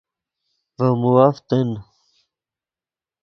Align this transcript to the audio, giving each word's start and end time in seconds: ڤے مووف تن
ڤے 0.77 0.87
مووف 1.01 1.35
تن 1.47 1.69